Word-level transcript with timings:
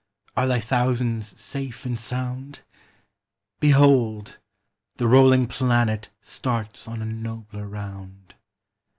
Are 0.35 0.47
thy 0.47 0.59
thousands 0.59 1.39
safe 1.39 1.85
and 1.85 1.95
sound? 1.95 2.61
Behold! 3.59 4.39
the 4.95 5.05
rolling 5.07 5.45
planet 5.45 6.09
Starts 6.21 6.87
on 6.87 7.03
a 7.03 7.05
nobler 7.05 7.67
round. 7.67 8.33